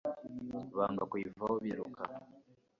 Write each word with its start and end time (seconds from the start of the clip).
banga 0.77 1.03
kuyivaho 1.11 1.53
biruka 1.63 2.03